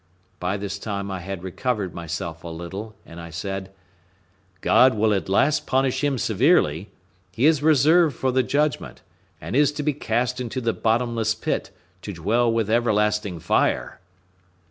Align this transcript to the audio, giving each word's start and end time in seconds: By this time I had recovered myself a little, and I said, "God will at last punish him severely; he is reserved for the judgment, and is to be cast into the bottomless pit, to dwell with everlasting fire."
By 0.39 0.57
this 0.57 0.79
time 0.79 1.11
I 1.11 1.19
had 1.19 1.43
recovered 1.43 1.93
myself 1.93 2.43
a 2.43 2.47
little, 2.47 2.95
and 3.05 3.21
I 3.21 3.29
said, 3.29 3.69
"God 4.61 4.95
will 4.95 5.13
at 5.13 5.29
last 5.29 5.67
punish 5.67 6.03
him 6.03 6.17
severely; 6.17 6.89
he 7.31 7.45
is 7.45 7.61
reserved 7.61 8.15
for 8.15 8.31
the 8.31 8.41
judgment, 8.41 9.03
and 9.39 9.55
is 9.55 9.71
to 9.73 9.83
be 9.83 9.93
cast 9.93 10.41
into 10.41 10.59
the 10.59 10.73
bottomless 10.73 11.35
pit, 11.35 11.69
to 12.01 12.13
dwell 12.13 12.51
with 12.51 12.67
everlasting 12.67 13.39
fire." 13.41 14.01